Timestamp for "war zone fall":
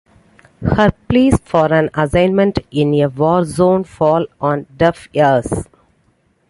3.07-4.25